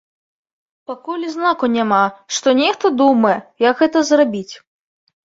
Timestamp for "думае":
3.03-3.35